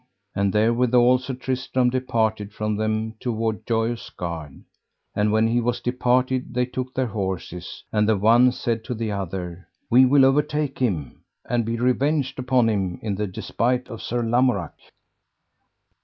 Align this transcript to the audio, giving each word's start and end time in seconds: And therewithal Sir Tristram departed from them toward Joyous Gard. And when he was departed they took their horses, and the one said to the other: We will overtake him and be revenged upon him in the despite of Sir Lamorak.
And 0.33 0.51
therewithal 0.51 1.19
Sir 1.19 1.35
Tristram 1.35 1.91
departed 1.91 2.51
from 2.53 2.75
them 2.75 3.13
toward 3.19 3.67
Joyous 3.67 4.09
Gard. 4.09 4.63
And 5.15 5.31
when 5.31 5.47
he 5.47 5.61
was 5.61 5.79
departed 5.79 6.55
they 6.55 6.65
took 6.65 6.95
their 6.95 7.05
horses, 7.05 7.83
and 7.93 8.09
the 8.09 8.17
one 8.17 8.51
said 8.51 8.83
to 8.85 8.95
the 8.95 9.11
other: 9.11 9.67
We 9.91 10.07
will 10.07 10.25
overtake 10.25 10.79
him 10.79 11.23
and 11.47 11.65
be 11.65 11.77
revenged 11.77 12.39
upon 12.39 12.67
him 12.67 12.97
in 13.03 13.13
the 13.13 13.27
despite 13.27 13.89
of 13.89 14.01
Sir 14.01 14.23
Lamorak. 14.23 14.73